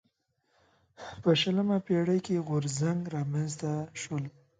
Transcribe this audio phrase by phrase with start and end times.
[1.21, 4.23] په شلمه پېړۍ کې غورځنګ رامنځته شول.